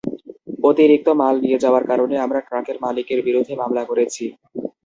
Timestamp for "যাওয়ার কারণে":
1.63-2.15